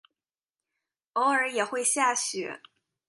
[1.13, 2.59] 偶尔也会下雪。